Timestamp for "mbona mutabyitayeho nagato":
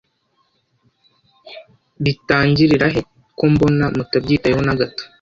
3.53-5.03